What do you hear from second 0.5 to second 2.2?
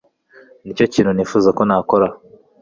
Nicyo kintu nifuza ko nakora.